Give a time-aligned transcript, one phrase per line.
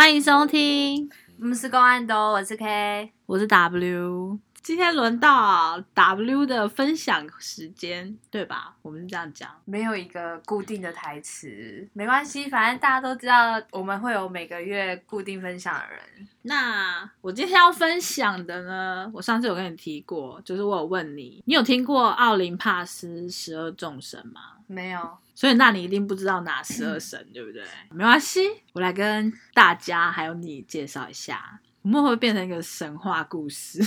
[0.00, 3.12] 欢迎收听，我们是公安的，我是 K。
[3.26, 4.38] 我是 W。
[4.62, 8.74] 今天轮到 W 的分享时间，对吧？
[8.80, 9.50] 我们是这样讲。
[9.66, 16.26] 没有一个固定的台词，没关系，反正大家都知道我们会有每个月固定分享的人。
[16.40, 24.40] 那我今天要分享的呢，我上次有跟你提过，就是我有问你，你有听过奥林帕斯十二众神吗？
[24.66, 27.64] 没有，所以那你一定不知道哪 十二神，对不对？
[27.90, 28.40] 没关系，
[28.74, 31.58] 我来跟大家还有你介绍一下。
[31.80, 33.80] 我们会变成一个神话故事？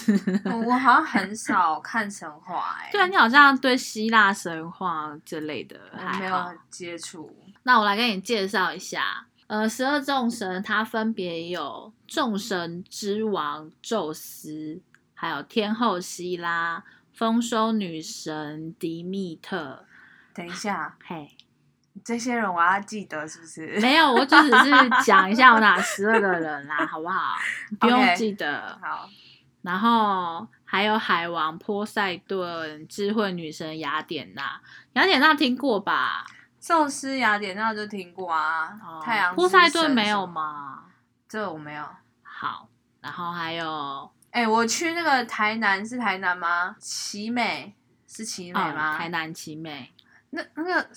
[0.46, 7.32] 我我好像很少看神话哎、 对啊，你好像对希腊神话这类的我还好没有接触。
[7.62, 14.82] 那我来给你介绍一下，呃，十二众神它分别有众神之王宙斯，
[15.14, 19.86] 还有天后希拉、丰收女神迪密特。
[20.34, 21.30] 等一下，嘿，
[22.04, 23.80] 这些人我要记得是不是？
[23.82, 24.72] 没有，我就只是
[25.06, 27.36] 讲一下我哪十二个人啦， 好不好？
[27.80, 28.78] 不用记得。
[28.82, 29.10] 好，
[29.62, 34.62] 然后还有海王波塞顿、智慧女神雅典娜，
[34.94, 36.26] 雅典娜听过吧？
[36.60, 38.70] 宙斯、雅典娜就听过啊。
[38.82, 40.26] 哦太阳波塞顿神没有？
[40.26, 40.86] 吗？
[41.28, 41.84] 这我没有。
[42.22, 42.70] 好，
[43.02, 46.76] 然后还有哎、我去那个台南是台南吗？
[46.80, 47.76] 奇美
[48.08, 48.98] 是奇美嗯吗？
[48.98, 49.94] 台南奇美，
[50.32, 50.90] 那那个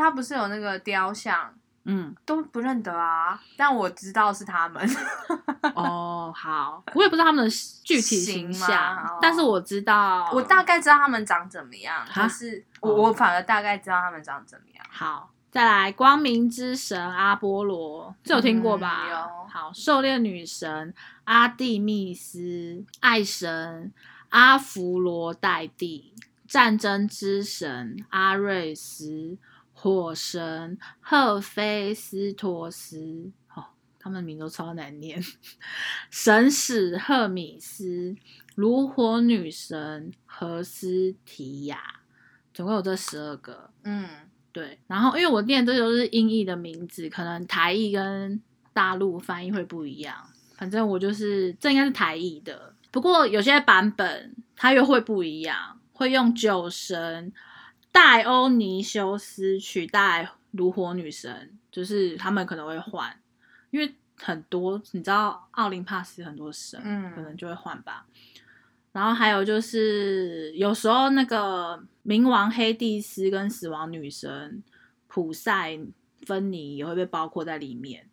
[0.00, 1.52] 他不是有那个雕像，
[1.84, 4.82] 嗯，都不认得啊，但我知道是他们。
[5.74, 7.50] 哦，好， 我也不知道他们的
[7.84, 8.66] 具体形形吗？
[8.66, 12.22] 象哦，但是我知道，我大概知道他们长怎么样，哈？
[12.22, 12.94] 可是我哦。
[12.94, 14.84] 我反而大概知道他们长怎么样。
[14.90, 19.04] 好，再来光明之神阿波罗，这有听过吧？
[19.06, 19.16] 嗯有。
[19.48, 23.92] 好，狩猎女神阿蒂密斯，爱神
[24.28, 26.14] 阿芙罗黛蒂，
[26.46, 29.36] 战争之神阿瑞斯，
[29.82, 33.32] 火神赫菲斯托斯。
[33.54, 33.64] 哦，
[33.98, 35.18] 他们名都超难念。
[36.10, 38.14] 神使赫米斯，
[38.56, 41.80] 炉火女神荷斯提亚，
[42.52, 43.70] 总共有这十二个。
[43.84, 44.06] 嗯，
[44.52, 48.38] 对，然后因为我念这都是音译的名字，可能台译跟
[48.74, 50.14] 大陆翻译会不一样。
[50.56, 57.32] 反正我就是这应该是台译的，不过有些版本它又会不一样，会用酒神
[57.92, 63.14] 戴欧尼修斯取代炉火女神，就是他们可能会换，
[63.70, 68.06] 因为很多你知道奥林帕斯很多神，嗯可能就会换吧。
[68.92, 74.62] 然后还有就是，有时候那个冥王黑帝斯跟死亡女神
[75.06, 75.78] 普赛
[76.26, 78.08] 芬尼也会被包括在里面，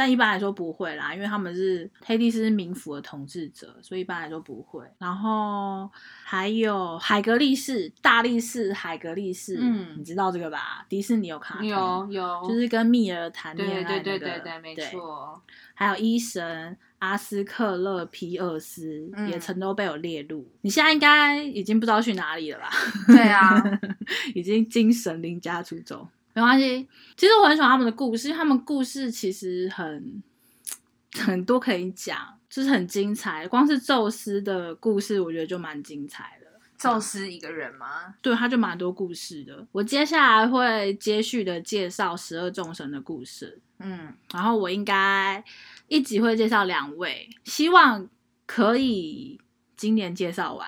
[0.00, 4.82] 但一般来说不会啦，因为他们是黑帝斯是冥府的统治者，所以一般来说不会。
[4.96, 5.90] 然后
[6.24, 10.86] 还有海格力士、大力士、海格力士，嗯你知道这个吧？
[10.88, 15.42] 迪士尼有卡通，有有，就是跟蜜儿谈恋爱、对那个，对对对对，没错。
[15.74, 20.50] 还有医神阿斯克勒皮厄斯、嗯也曾都被我列入。
[20.62, 22.70] 你现在应该已经不知道去哪里了吧？
[23.08, 23.62] 对啊，
[24.34, 26.08] 已经精神离家出走。
[26.40, 30.22] 没关系，其实我很喜欢他们的故事，他们故事其实很
[31.20, 32.16] 很多可以讲，
[32.48, 33.46] 就是很精彩。
[33.46, 36.46] 光是宙斯的故事，我觉得就蛮精彩的。
[36.78, 38.14] 宙斯一个人吗？
[38.22, 39.66] 对，他就蛮多故事的。
[39.70, 43.60] 我接下来会接续的介绍十二众神的故事。
[43.80, 45.44] 嗯，然后我应该
[45.88, 48.08] 一集会介绍两位，希望
[48.46, 49.38] 可以
[49.76, 50.66] 今年介绍完。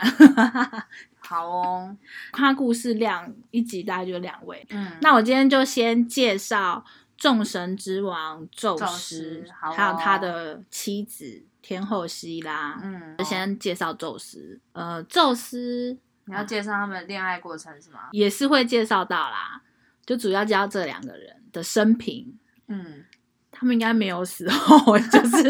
[1.32, 1.96] 好哦。
[2.32, 4.64] 他故事量一集大概就两位。
[4.70, 6.84] 嗯，那我今天就先介绍
[7.16, 12.78] 众神之王宙宙斯，哦还有他的妻子天后希拉。
[12.82, 18.10] 嗯，先介绍宙斯，呃，宙斯你要介绍他们的恋爱过程是吗？
[18.12, 19.62] 也是会介绍到啦，
[20.04, 22.38] 就主要介绍这两个人的生平。
[22.68, 23.04] 嗯
[23.54, 25.42] 他们应该没有死后， 就是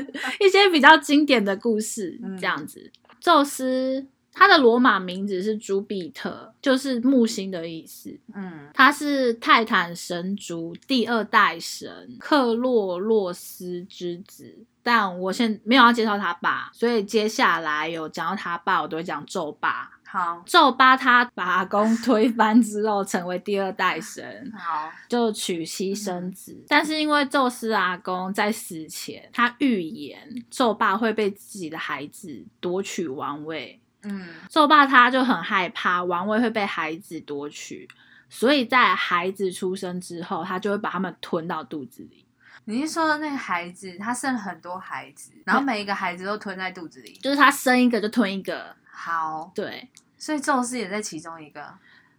[0.40, 2.90] 一些比较经典的故事嗯这样子。
[3.20, 4.06] 宙斯
[4.38, 8.16] 他的罗马名字是朱庇特，就是木星的意思。
[8.34, 19.90] 嗯他是泰坦神族第二代神克洛洛斯之子，但我现没有要介绍他爸，所以接下来有讲到他爸，我都会讲宙爸。
[20.10, 26.56] 好宙巴他把阿公推翻之后，成为第二代神，好，就娶妻生子。
[26.66, 30.18] 但是因为宙斯阿公在死前，他预言
[30.48, 37.88] 宙爸会被自己的孩子夺取王位，嗯宙爸他就很害怕王位会被孩子夺取，
[38.28, 42.24] 所以在孩子出生之后，他就会把他们吞到肚子里。
[42.64, 47.14] 你是说那个孩子，他生了很多孩子，然后每一个孩子都吞在肚子里？
[47.22, 51.74] 就是他生一个就吞一个，好，对，所以宙斯也在其中一个。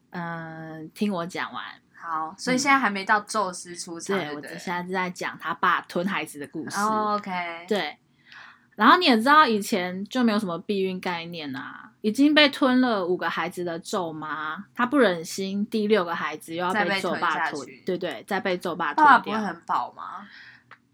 [0.09, 1.63] 嗯，听我讲完。
[1.93, 6.79] 好，所以现在还没到宙斯出场，对，我现在是在讲他爸吞孩子的故事。
[6.79, 7.95] 哦 OK，对，
[8.79, 19.33] 然后你也知道以前就没有什么避孕概念啊，已经被吞了五个孩子的咒妈，她不忍心第六个孩子又要被吞咒爸吞对对，再被咒爸爸爸吞掉。
[19.33, 20.25] 不会很饱吗？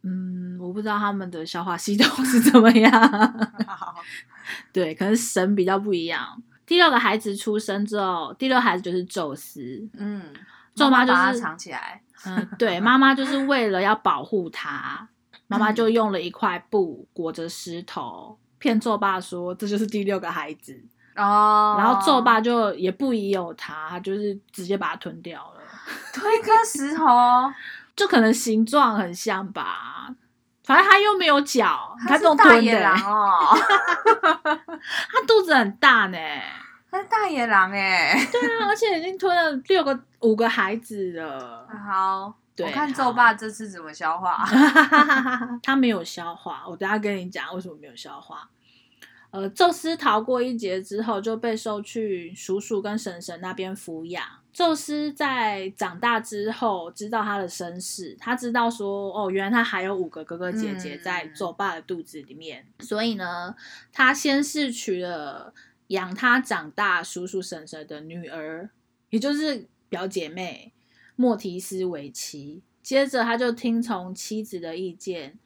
[0.02, 3.52] 嗯，我不知道他们的消化系统是怎么样。
[4.74, 6.42] 对，可能神比较不一样。
[6.66, 9.88] 第六个孩子出生之后，第六孩子就是宙斯。
[9.94, 10.34] 嗯，
[10.74, 15.08] 咒妈就是藏起来，嗯，对，妈妈就是为了要保护他，
[15.48, 20.80] 妈妈就用了一块布裹着石头，骗咒爸说这就是第六个孩子。
[21.16, 25.62] 哦，然后咒爸就也不疑有他，他就是直接把它吞掉了，
[26.14, 27.06] 推一颗石头，
[27.96, 30.10] 就可能形状很像吧。
[30.66, 33.56] 反正他又没有脚，他它是大都吞的、野狼欸，哦，
[34.76, 36.18] 他肚子很大呢。
[36.92, 38.28] 他是大野狼哎。
[38.32, 41.68] 对啊，而且已经吞了六个、五个孩子了。
[41.88, 44.46] 好，对我看好咒爸这次怎么消化。
[45.62, 48.50] 他没有消化，我等下跟你讲为什么没有消化。
[49.32, 54.24] 呃，宙斯逃过一劫之后，就被收去叔叔跟婶婶那边抚养。
[54.54, 63.54] 宙斯在长大之后，知道他的身世，他知道说，哦，原来他还有五个哥哥姐姐嗯在宙爸的肚子里面，所以呢，
[63.92, 65.54] 他先是娶了
[65.88, 68.70] 养他长大叔叔婶婶的女儿，
[69.10, 70.72] 也就是表姐妹
[71.16, 72.62] 莫提斯为妻。
[72.82, 75.38] 接着，他就听从妻子的意见，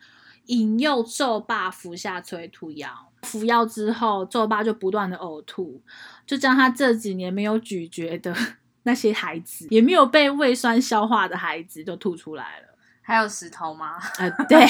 [0.48, 3.12] 引诱咒爸服下催吐药。
[3.24, 5.82] 服药之后，咒爸就不断的呕吐，
[6.26, 8.36] 就将他这几年没有咀嚼的
[8.84, 12.68] 那些孩子，也没有被胃酸消化的孩子都吐出来了。
[13.02, 13.98] 还有石头吗？
[14.20, 14.66] 呃，对，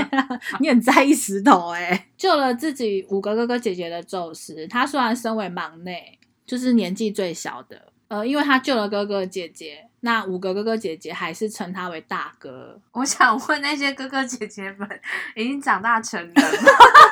[0.60, 12.80] 你很在意石头哎、救了自己五个哥哥姐姐的宙斯，他虽然身为忙内，就是年纪最小的，呃，因为他救了哥哥姐姐，那五个哥哥姐姐还是称他为大哥。
[12.92, 14.88] 我想问那些哥哥姐姐们，
[15.34, 16.42] 已经长大成人了，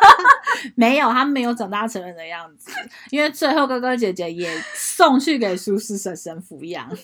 [0.76, 2.70] 没有，他没有长大成人的样子，
[3.10, 6.88] 因为最后哥哥姐姐也送去给叔叔婶婶抚养。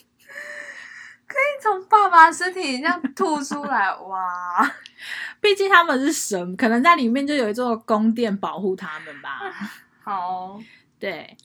[1.27, 4.75] 可以从爸爸身体这样吐出来，哇！
[5.41, 9.39] 毕竟他们是神，可能在里面就有一座宫殿保护他们吧。
[10.03, 10.61] 好，
[10.99, 11.37] 对，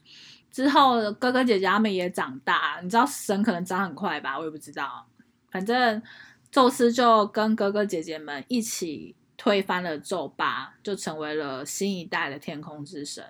[0.56, 4.40] 之后哥哥姐姐他们也长大，你知道神可能长很快吧？
[4.40, 5.06] 我也不知道。
[5.52, 6.02] 反正
[6.50, 13.22] 宙斯就跟哥哥姐姐们一起推翻了宙巴，就成为了新一代的天空之神，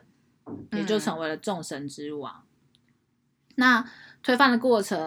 [0.74, 2.44] 也就成为了众神之王。
[3.56, 3.83] 那
[4.25, 4.98] 推翻的过程，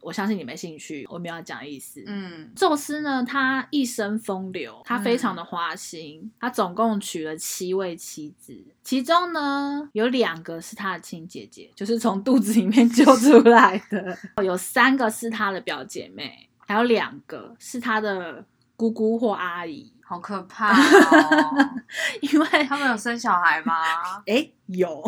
[0.00, 2.00] 我相信你没兴趣，我没有要讲意思。
[2.06, 18.44] 嗯，宙斯呢，他一生风流，他非常的花心，他总共娶了七位妻子，其中呢有两个是他的亲姐姐，就是从肚子里面救出来的，有三个是他的表姐妹，还有两个是他的
[18.76, 21.70] 姑姑或阿姨，好可怕哦！
[22.22, 23.74] 因为他们有生小孩吗？
[24.24, 25.02] 诶有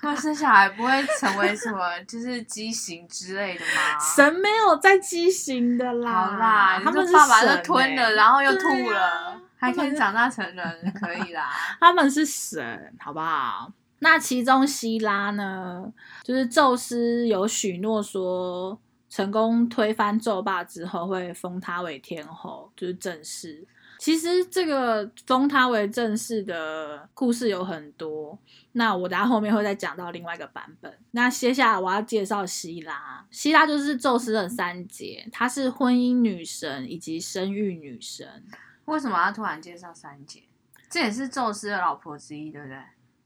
[0.00, 0.90] 他们生小孩不会
[1.20, 1.78] 成为什么
[2.08, 3.98] 就是畸形之类的吗？
[4.00, 11.50] 神没有在畸形的啦，好啦，他们爸爸神就吞了，欸然后又吐了，啊还可以长大成人，可以啦。
[11.78, 13.70] 他们是神，好不好？
[13.98, 15.84] 那其中希拉呢，
[16.22, 18.78] 就是宙斯有许诺说，
[19.10, 23.66] 成功推翻纣爸之后会封他为天后，就是正室。
[24.04, 28.38] 其实这个封他为正室的故事有很多，
[28.72, 30.92] 那我等下后面会再讲到另外一个版本。
[31.12, 38.44] 那接下来我要介绍希拉，希拉就是宙斯的三姐，她是婚姻女神以及生育女神。
[38.84, 40.42] 为什么要突然介绍三姐？
[40.90, 42.76] 这也是宙斯的老婆之一，对不对？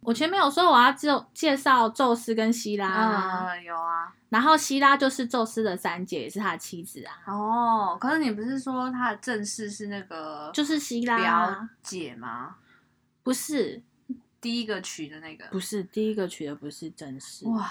[0.00, 4.14] 我前面有说我要介介绍宙斯跟希拉啊、嗯，有啊。
[4.30, 12.56] 然后希拉就是宙斯的三姐，也是他的妻子啊，哦，可是你不是说他的正室是那个就是希拉表啊，姐吗？
[13.22, 13.82] 不是
[14.40, 15.46] 第一个娶的那个。
[15.46, 17.70] 不是第一个娶的不是正室，哇，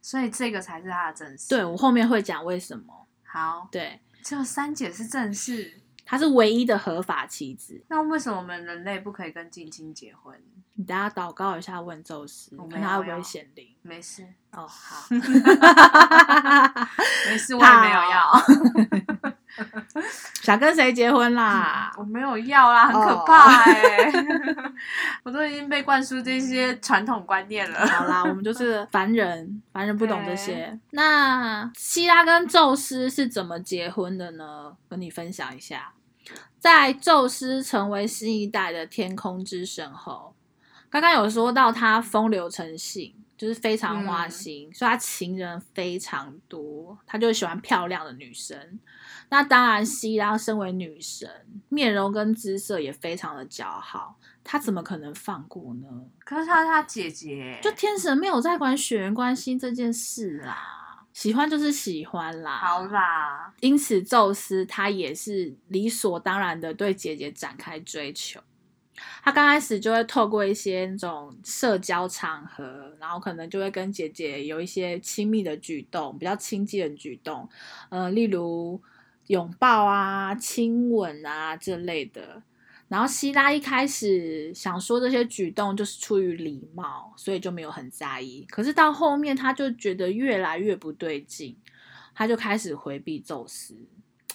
[0.00, 1.48] 所以这个才是他的正室。
[1.48, 7.78] 对我后面会讲为什么，好，对，只有三姐是正室，她是唯一的合法妻子。
[7.88, 10.34] 那为什么我们人类不可以跟近亲结婚？
[10.72, 13.68] 你等下祷告一下，问宙斯看他会不要会显灵。
[13.82, 14.22] 没事，
[14.52, 15.06] 哦，好
[17.28, 18.42] 没事，我也没有要，
[20.40, 21.92] 想跟谁结婚啦？
[21.98, 24.10] 我没有要啦，很可哦怕哎、
[25.24, 27.86] 我都已经被灌输这些传统观念了。
[27.86, 30.78] 好啦，我们就是凡人，凡人不懂这些。
[30.92, 34.74] 那希拉跟宙斯是怎么结婚的呢？
[34.88, 35.92] 跟你分享一下。
[36.58, 40.34] 在宙斯成为新一代的天空之神后，
[40.90, 48.80] 刚刚有说到他风流成性，就是非常花嗯心，所以他情人非常多，他就喜欢漂亮的女生。
[49.30, 51.30] 那当然，希拉身为女神，
[51.68, 55.86] 面容跟姿色也非常的姣好，她怎么可能放过呢？
[56.24, 60.87] 可是她是她姐姐，就天神没有在管血缘关系这件事啦，
[61.18, 62.58] 喜欢就是喜欢啦。
[62.58, 68.40] 好啦，因此，宙斯他也是理所当然的对姐姐展开追求。
[69.24, 77.48] 他刚开始就会透过一些那种社交场合，然后可能就会跟姐姐有一些亲密的举动，比较亲近的举动，
[77.88, 78.80] 呃，例如
[79.26, 82.44] 拥抱啊、亲吻啊这类的。
[82.88, 88.46] 然后希拉一开始想说这些举动就是出于礼貌，所以就没有很在意。
[88.48, 91.54] 可是到后面，他就觉得越来越不对劲，
[92.14, 93.76] 他就开始回避宙斯。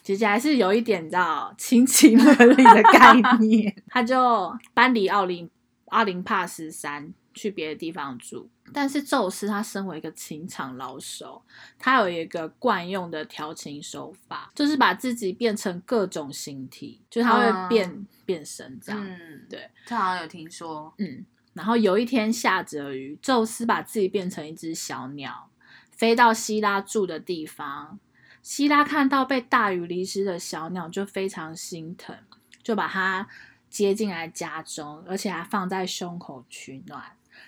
[0.03, 5.49] 姐姐还是有一点的亲情伦理的概 念，他就搬离奥林
[5.85, 8.49] 奥林帕斯山去别的地方住。
[8.71, 11.43] 但是宙斯他身为一个情场老手，
[11.77, 19.05] 他有一个惯用的调情手法，就是把自己变成各种形体，就是他会变、变身这样。
[19.05, 25.49] 嗯，对，他好像有听说，嗯，然后有一天下着雨，宙斯把自己变成一只小鸟，
[25.91, 27.99] 飞到希拉住的地方。
[28.41, 32.15] 希拉看到被大雨淋湿的小鸟，就非常心疼，
[32.63, 33.27] 就把它
[33.69, 37.03] 接进来家中，而且还放在胸口取暖。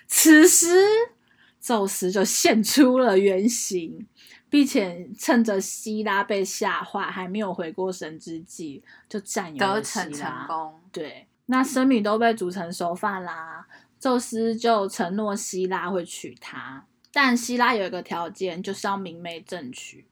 [0.06, 0.66] 此时，
[1.60, 4.06] 宙斯就现出了原形，
[4.48, 10.30] 并且趁着希拉被吓坏，还没有回过神之际，就占有得了逞成。
[10.46, 13.66] 功，对，那生米都被煮成熟饭啦。
[13.98, 20.04] 宙斯就承诺希拉会娶她，但希拉有一个条件，就是要明媒正娶，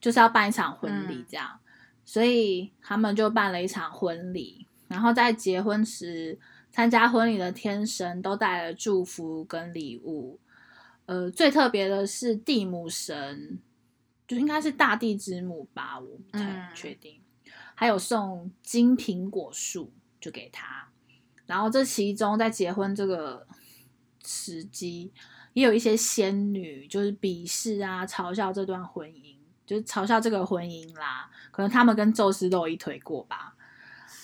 [0.00, 1.58] 就是要办一场婚礼嗯这样。
[2.04, 6.38] 所以他们就办了一场婚礼，然后在结婚时，
[6.70, 10.38] 参加婚礼的天神都带了祝福跟礼物。
[11.06, 13.58] 呃，最特别的是地母神，
[14.26, 17.20] 就应该是大地之母吧，我不太嗯确定。
[17.74, 20.88] 还有送金苹果树，就给他。
[21.46, 23.46] 然后这其中在结婚这个
[24.22, 25.10] 时机，
[25.54, 31.30] 也有一些仙女就是鄙视啊、嘲笑这段婚姻，就是嘲笑这个婚姻啦。
[31.50, 33.54] 可能他们跟宙斯都有一腿过吧。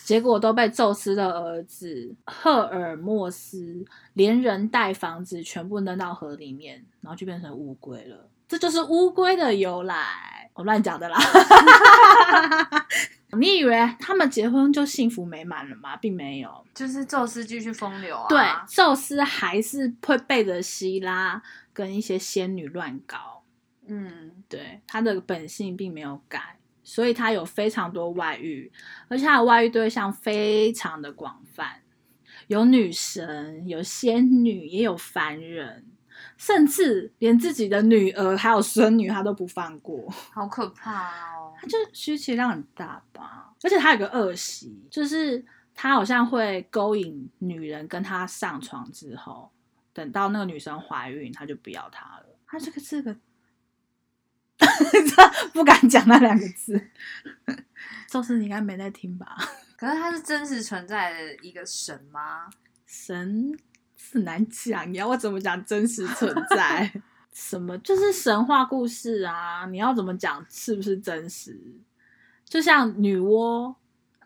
[0.05, 3.83] 结果都被宙斯的儿子赫尔墨斯
[4.13, 8.29] 连人带房子全部扔到河里面，然后就变成乌龟了。
[8.47, 11.19] 这就是乌龟的由来，我乱讲的啦。
[13.39, 15.97] 你以为他们结婚就幸福美满了吗？
[15.97, 16.65] 并没有。
[16.75, 21.43] 就是宙斯继续风流啊，对，宙斯还是会背着希拉
[21.73, 23.43] 跟一些仙女乱搞。
[23.87, 28.71] 嗯，对，他的本性并没有改，所以他有非常多外遇，
[29.09, 31.83] 而且他的外遇对象非常的广泛，
[32.49, 35.87] 有女神，有仙女，也有凡人，
[36.37, 40.09] 甚至连自己的女儿还有孙女他都不放过。
[40.33, 49.51] 好可怕哦，他就需求量很大吧，而且他有个恶习，就是他好像会勾引女人跟他上床之后，
[49.93, 52.27] 等到那个女生怀孕，他就不要她了。
[52.47, 53.17] 他这个这个
[55.53, 56.81] 不敢讲那两个字。
[58.09, 59.37] 宙斯，你应该没在听吧？
[59.77, 62.49] 可是他是真实存在的一个神吗？
[62.87, 63.57] 神
[64.13, 66.93] 很难讲，你要我怎么讲真实存在？
[67.33, 69.67] 什么就是神话故事啊？
[69.67, 71.59] 你要怎么讲是不是真实？
[72.45, 73.75] 就像女娲，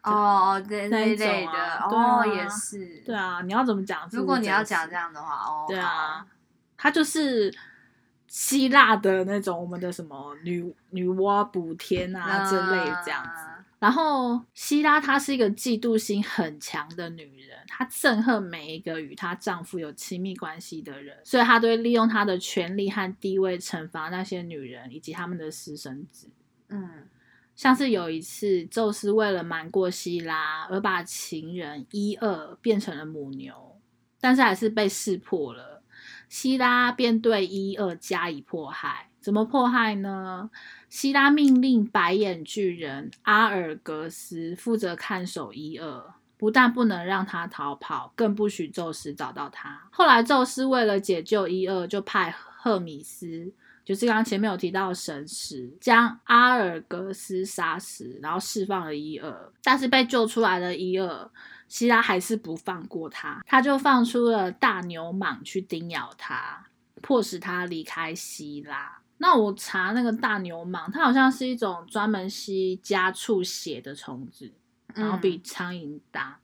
[0.03, 4.07] 哦，对那一那类的，哦，也是，对啊，你要怎么讲？
[4.13, 6.27] 如果你要讲这样的话，哦，对啊好，
[6.77, 7.51] 它就是
[8.29, 13.31] 希腊的那种我们的什么女女娲补天啊之类这样子。
[13.49, 26.29] 嗯然后希拉她是一个嫉妒心很强的女人，她憎恨每一个与她丈夫有亲密关系的人，所以她都会利用她的权力和地位惩罚那些女人以及他们的私生子。
[26.71, 27.07] 嗯，
[27.55, 33.77] 像是有一次，宙斯为了瞒过希拉，而把情人伊厄变成了母牛，
[34.21, 35.78] 但是还是被识破了。
[36.29, 40.51] 希拉便对伊厄加以迫害，怎么迫害呢？
[40.89, 49.89] 希拉命令白眼巨人阿尔格斯负责看守伊厄，不但不能让他逃跑，更不许宙斯找到他。
[49.91, 53.53] 后来，宙斯为了解救伊厄，就派赫米斯
[53.85, 59.53] 就是刚刚前面有提到的神使，将阿尔格斯杀死，然后释放了伊厄。
[59.63, 61.31] 但是被救出来的伊厄，
[61.69, 66.67] 希拉还是不放过他，他就放出了大牛蟒去叮咬他，
[67.03, 68.99] 迫使他离开希拉。
[69.19, 74.53] 那我查那个大牛蟒，它好像是一种专门吸家畜血的虫子，
[74.95, 76.39] 然后比嗯苍蝇大，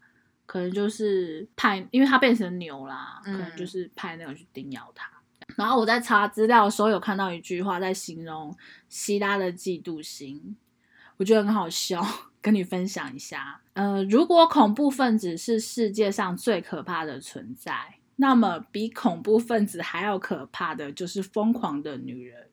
[0.45, 5.09] 可能就是派，因为它变成牛啦，可能嗯就是派那个去叮咬它。
[5.57, 8.53] 然后我在查资料的时候有看到一句话，在形容
[8.89, 10.57] 希拉的嫉妒心，
[11.17, 12.05] 我觉得很好笑，
[12.45, 13.63] 跟你分享一下。
[13.73, 17.73] 呃，如果恐怖分子是世界上最可怕的存在，
[18.17, 22.49] 那么比恐怖分子还要可怕的就是疯狂的女人。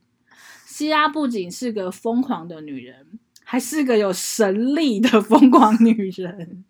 [0.65, 6.63] 希拉不仅是个疯狂的女人，还是个有神力的疯狂女人。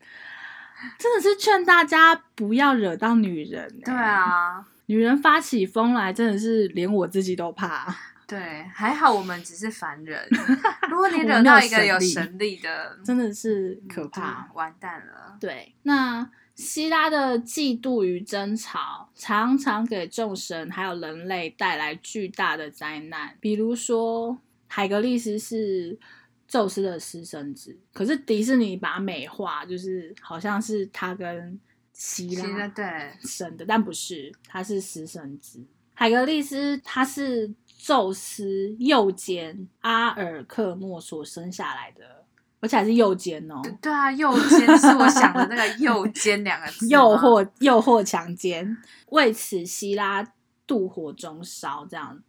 [0.97, 7.95] 真的是劝大家不要惹到女人、欸对，啊，女人发起疯来，真的是连我自己都怕。
[8.31, 10.25] 对，还好我们只是凡人。
[10.89, 14.47] 如果你惹到一个有神力的，真的是可嗯怕。
[14.47, 15.37] 就完蛋了。
[15.37, 23.35] 对，那希拉的嫉妒与争吵，常常给众神还有人类带来巨大的灾难。
[23.41, 25.99] 比如说，海格力斯是
[26.47, 31.59] 宙斯的私生子，可是迪士尼把它美化，就是好像是他跟
[31.91, 32.85] 希拉对，
[33.21, 35.61] 生的，但不是，他是私生子。
[35.93, 42.23] 海格力斯他是宙斯右肩阿尔克莫所生下来的，
[42.59, 43.59] 而且还是右肩哦。
[43.81, 50.23] 对啊，右肩是我想的那个右肩两个字吗， 诱惑、诱惑、强奸，为此希拉
[50.67, 52.21] 妒火中烧，这样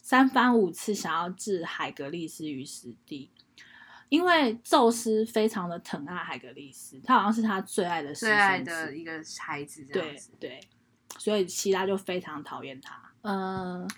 [0.00, 3.32] 三番五次想要置海格力斯于死地。
[4.10, 10.30] 因为宙斯非常的疼爱海格力斯，他好像是他最爱的私最爱，的一个孩子这样对子。
[10.38, 10.60] 对，
[11.18, 13.00] 所以希拉就非常讨厌他。
[13.22, 13.88] 嗯、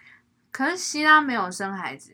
[0.53, 2.13] 可是希拉没有生孩子，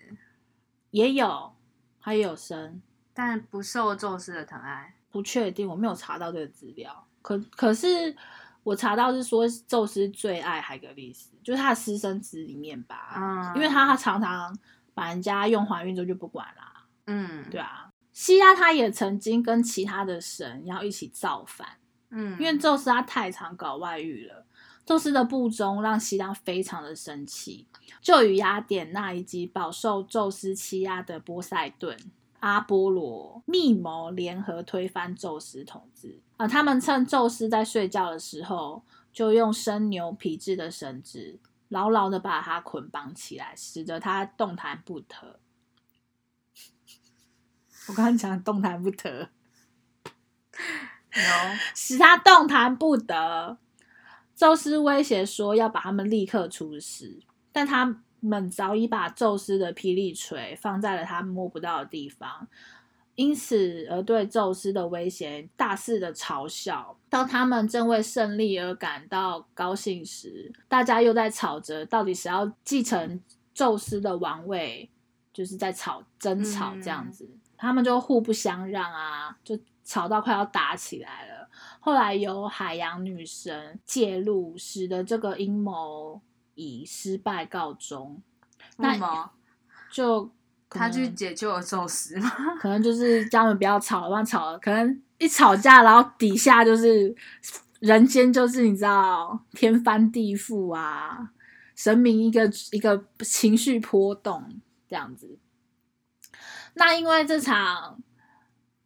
[0.92, 1.54] 也有，
[2.00, 2.80] 他也有生，
[3.12, 4.94] 但不受宙斯的疼爱。
[5.10, 7.06] 不确定，我没有查到这个资料。
[7.20, 8.14] 可可是
[8.62, 14.56] 我查到是说，宙斯最爱海格力斯，就是他的私生子里面吧，嗯，因为他常常
[14.94, 17.90] 把人家用怀孕之后就不管啦，嗯，对啊。
[18.12, 21.66] 希拉他也曾经跟其他的神要一起造反，
[22.10, 24.44] 嗯，因为宙斯他太常搞外遇了。
[24.88, 27.66] 宙斯的不忠让西拉非常的生气，
[28.00, 31.94] 就与雅典娜以及饱受宙斯欺压的波塞顿、
[32.40, 36.22] 阿波罗密谋联合推翻宙斯统治。
[36.38, 45.38] 啊、他们趁宙斯在睡觉的时候，就用生牛皮制的绳子牢牢的把他捆绑起来，使得他动弹不得。
[47.88, 49.28] 我刚刚讲动弹不得。
[51.12, 51.22] 有
[51.76, 53.58] 使他动弹不得。
[54.38, 57.18] 宙斯威胁说要把他们立刻处死，
[57.50, 62.46] 但他们早已把宙斯的霹雳锤放在了他摸不到的地方，
[63.16, 66.96] 因此而对宙斯的威胁大肆的嘲笑。
[67.08, 73.20] 当他们正为胜利而感到高兴时，大家又在吵着到底谁要继承
[73.52, 74.88] 宙斯的王位，
[75.32, 77.28] 就是在吵争吵这样子。
[77.56, 81.37] 他们就互不相让啊，就吵到快要打起来了。
[81.80, 86.20] 后来由海洋女神介入，使得这个阴谋
[86.54, 88.20] 以失败告终。
[88.76, 89.30] 那么？
[89.90, 90.30] 就
[90.68, 92.30] 他去解救了宙斯吗？
[92.60, 97.14] 可能就是叫他们不要吵了，不然吵了，可能一吵架，然后底下就是
[97.80, 101.30] 人间就是你知道天翻地覆啊，
[101.74, 105.38] 神明一个一个情绪波动这样子。
[106.74, 107.98] 那因为这场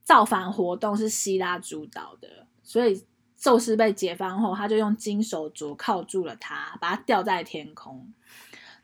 [0.04, 3.04] 造反活动是希腊主导的，所以
[3.36, 8.12] 宙斯被解放后，他就用金手镯铐住了他，把他吊在天空。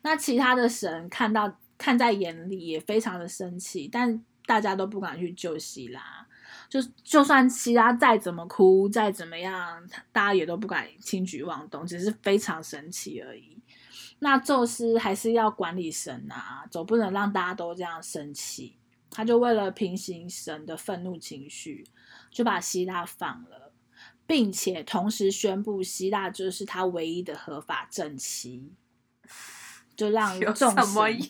[0.01, 6.27] 那其他的神看到看在眼里，也非常的生气，但大家都不敢去救希拉。
[6.69, 13.57] 就就算希拉再怎么哭，再怎么样，大家也都不敢轻举妄动，只是非常生气而已。
[14.19, 18.75] 那宙斯还是要管理神啊，总不能让大家都这样生气。
[19.09, 21.83] 他就为了平息神的愤怒情绪，
[22.29, 23.68] 就把希拉放了，
[24.29, 28.71] 并且同时宣布希腊就是他唯一的合法正妻，
[29.95, 31.29] 就让有众什么神用？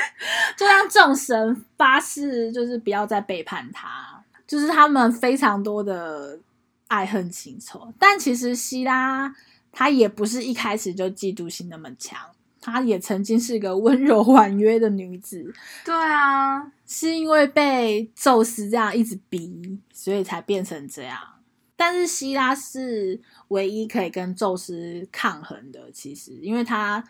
[0.56, 6.40] 就让众神发誓，就是不要再背叛他，就是他们非常多的
[6.86, 7.92] 爱恨情仇。
[7.98, 9.34] 但其实希拉
[9.70, 12.18] 她也不是一开始就嫉妒心那么强，
[12.62, 15.52] 她也曾经是个温柔婉约的女子，
[15.84, 21.34] 对啊，是因为被宙斯这样一直逼，所以才变成这样。
[21.78, 27.02] 但是希拉是唯一可以跟宙斯抗衡的，其实因为他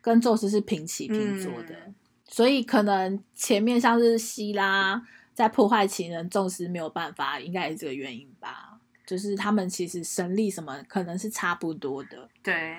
[0.00, 1.94] 跟宙斯是平起平坐的，嗯
[2.26, 5.00] 所以可能前面像是希拉
[5.34, 8.80] 在破坏情人，宙斯没有办法，应该也是这个原因吧。
[9.06, 12.78] 就是他们其实神力什么可能是差不多的，对，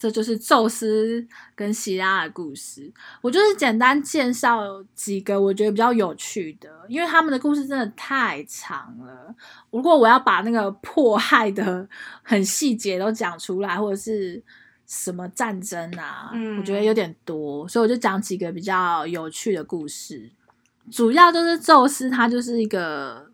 [0.00, 2.90] 这就是宙斯跟希拉的故事。
[3.20, 9.34] 我就是简单介绍几个我觉得比较有趣的，因为他们的故事真的太长了。
[9.70, 11.86] 如果我要把那个迫害的
[12.24, 14.42] 很细节都讲出来，或者是
[14.86, 20.30] 什么战争啊，嗯我觉得有点多，所以我就讲几个比较有趣的故事。
[20.90, 23.30] 主要就是宙斯他就是一个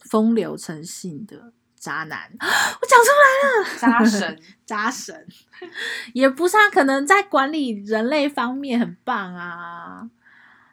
[0.00, 1.50] 风流成性的
[1.84, 3.78] 渣男， 我讲出来了。
[3.78, 5.26] 渣神， 渣神，
[6.14, 10.08] 也不是他可能在管理人类方面很棒啊，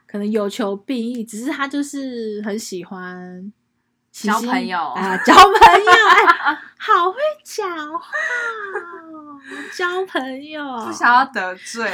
[0.07, 3.51] 可能有求必应，只是他就是很喜欢
[4.13, 4.79] 交朋友。
[4.79, 5.43] 啊，交朋
[5.83, 8.07] 友，哎，好会讲话
[9.11, 9.37] 哦，
[9.77, 11.91] 交朋友，不想要得罪。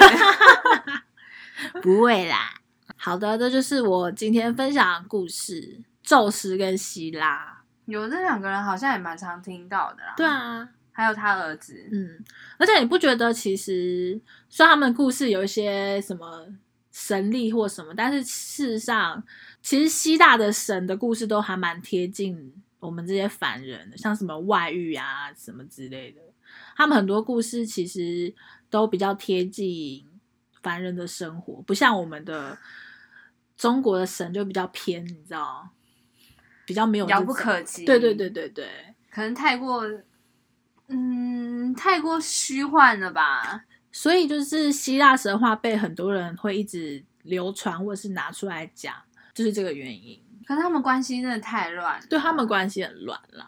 [1.81, 2.53] 不会啦。
[2.95, 7.63] 好的，这就是我今天分享的故事，宙斯跟希腊。
[7.87, 10.13] 有这两个人好像也蛮常听到的啦。
[10.15, 12.23] 对，啊，还有他儿子，嗯，
[12.57, 14.19] 而且你不觉得其实
[14.49, 16.47] 虽然他们的故事有一些什么
[16.91, 19.23] 神力或什么，但是事实上，
[19.61, 26.21] 其实希腊的神的故事都还蛮贴近我们这些凡人的，像什么外遇啊什么之类的，
[26.75, 28.33] 他们很多故事其实
[28.69, 30.05] 都比较贴近
[30.61, 32.57] 凡人的生活，不像我们的
[33.55, 35.69] 中国的神就比较偏，你知道，
[36.67, 37.85] 比较没有遥不可及。
[37.85, 38.67] 对对对，对对。
[39.09, 39.83] 可能太过，
[40.89, 43.63] 嗯，太过虚幻了吧？
[43.91, 48.93] 所以就是希腊神话被很多人会一直流传或者是拿出来讲，
[49.33, 50.21] 就是这个原因。
[50.45, 53.47] 可是他们关系真的太乱了，对他们关系很乱了，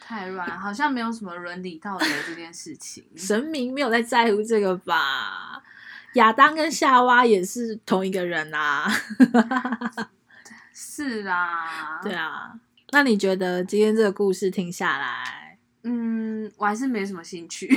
[0.00, 3.04] 太乱，好像没有什么伦理道德这件事情。
[3.16, 5.62] 神明没有在在乎这个吧？
[6.14, 8.86] 亚当跟夏娃也是同一个人啊，
[10.82, 12.52] 是啊，对啊。
[12.92, 17.68] 那你觉得今天这个故事听下来，嗯，我还是没什么兴趣。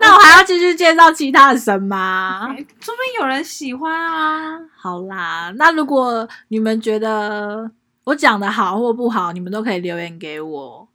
[0.00, 2.46] 那我还要继续介绍其他的神吗？
[2.80, 4.58] 说不定有人喜欢啊。
[4.74, 7.70] 好啦，那如果你们觉得
[8.04, 10.88] 我讲的好或不好，你们都可以留言给我。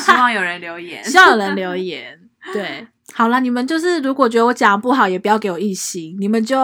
[0.00, 1.02] 希望有人留言。
[1.08, 2.16] 希望有人留言。
[2.52, 6.56] 对，好了，你们就是如果觉得我讲得不好，也不要给我一星，你们就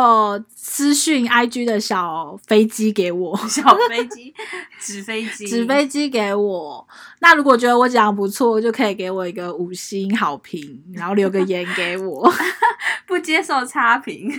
[0.55, 4.33] 私讯 IG 的小飞机给我， 小飞机、
[4.81, 6.87] 纸飞机、纸飞机给我。
[7.21, 12.33] 那如果觉得我讲得不错，就可以给我一个五星好评，然后留个言给我。
[13.07, 14.31] 不接受差评。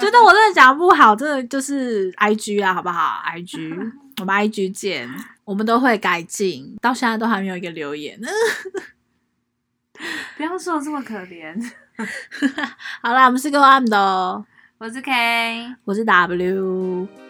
[0.00, 5.08] 觉得我真的讲得不好，真的就是 IG 啊，好不好？IG，我们 IG 见，
[5.44, 6.76] 我们都会改进。
[6.80, 8.20] 到现在都还没有一个留言。
[10.36, 11.54] 不要说的这么可怜。
[13.02, 14.44] 好啦，我们是 Go M 的哦，
[14.78, 17.27] 我是 K，我是 W。